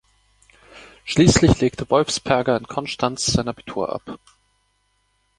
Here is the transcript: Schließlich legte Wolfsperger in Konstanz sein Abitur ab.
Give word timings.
Schließlich 1.05 1.59
legte 1.59 1.87
Wolfsperger 1.87 2.57
in 2.57 2.65
Konstanz 2.67 3.27
sein 3.27 3.47
Abitur 3.47 3.93
ab. 3.93 4.17